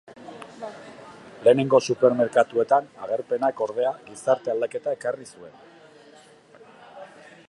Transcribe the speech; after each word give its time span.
Lehenengo 1.47 1.79
supermerkatuen 1.93 2.87
agerpenak 3.07 3.61
ordea, 3.67 3.93
gizarte 4.09 4.55
aldaketa 4.55 4.97
ekarri 4.99 5.31
zuen. 5.37 5.55